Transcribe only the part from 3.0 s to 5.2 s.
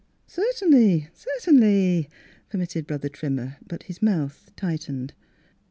Trimmer: but his mouth tight ened.